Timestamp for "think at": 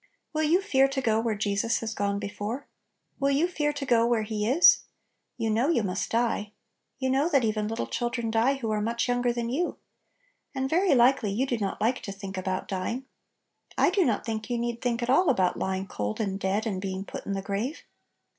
14.81-15.09